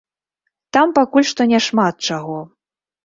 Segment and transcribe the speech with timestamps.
[0.77, 2.39] Там, пакуль што, няшмат чаго.